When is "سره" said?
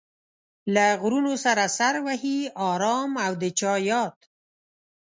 1.45-1.63